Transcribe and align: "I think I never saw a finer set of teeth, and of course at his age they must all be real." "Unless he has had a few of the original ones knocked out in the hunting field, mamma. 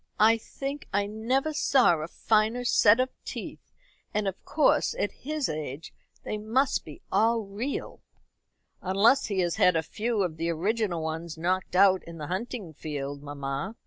"I 0.19 0.39
think 0.39 0.87
I 0.91 1.05
never 1.05 1.53
saw 1.53 1.97
a 2.01 2.07
finer 2.07 2.65
set 2.65 2.99
of 2.99 3.11
teeth, 3.23 3.71
and 4.15 4.27
of 4.27 4.43
course 4.45 4.95
at 4.97 5.11
his 5.11 5.47
age 5.47 5.93
they 6.23 6.39
must 6.39 6.81
all 7.11 7.43
be 7.45 7.51
real." 7.53 8.01
"Unless 8.81 9.25
he 9.27 9.41
has 9.41 9.57
had 9.57 9.75
a 9.75 9.83
few 9.83 10.23
of 10.23 10.37
the 10.37 10.49
original 10.49 11.03
ones 11.03 11.37
knocked 11.37 11.75
out 11.75 12.01
in 12.05 12.17
the 12.17 12.25
hunting 12.33 12.73
field, 12.73 13.21
mamma. 13.21 13.75